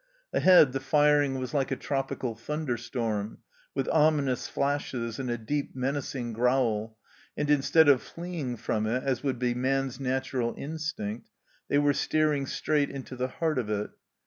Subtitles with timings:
[0.33, 3.37] Ahead the firing was like a tropical thunderstorm,
[3.75, 6.97] with ominous flashes and a deep, menacing growl,
[7.37, 11.29] and instead of fleeing from it, as would be man's natural instinct,
[11.67, 13.91] they were steering straight into the heart of it.